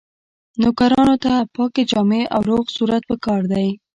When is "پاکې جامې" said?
1.55-2.21